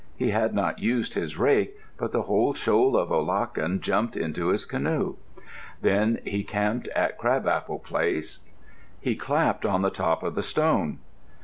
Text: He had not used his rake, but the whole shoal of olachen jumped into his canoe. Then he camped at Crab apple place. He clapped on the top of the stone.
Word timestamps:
He 0.17 0.31
had 0.31 0.55
not 0.55 0.79
used 0.79 1.13
his 1.13 1.37
rake, 1.37 1.77
but 1.95 2.11
the 2.11 2.23
whole 2.23 2.55
shoal 2.55 2.97
of 2.97 3.11
olachen 3.11 3.81
jumped 3.81 4.15
into 4.15 4.47
his 4.47 4.65
canoe. 4.65 5.17
Then 5.79 6.17
he 6.25 6.43
camped 6.43 6.87
at 6.95 7.19
Crab 7.19 7.45
apple 7.47 7.77
place. 7.77 8.39
He 8.99 9.15
clapped 9.15 9.63
on 9.63 9.83
the 9.83 9.91
top 9.91 10.23
of 10.23 10.33
the 10.33 10.41
stone. 10.41 10.97